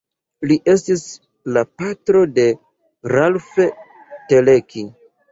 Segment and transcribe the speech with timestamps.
[0.51, 1.01] Li estis
[1.57, 2.45] la patro de
[3.15, 3.59] Ralph
[4.33, 4.83] Teleki.